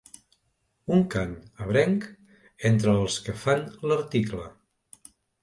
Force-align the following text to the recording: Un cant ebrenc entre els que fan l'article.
Un 0.95 1.03
cant 1.15 1.35
ebrenc 1.65 2.07
entre 2.71 2.97
els 3.03 3.19
que 3.27 3.37
fan 3.45 3.63
l'article. 3.93 4.51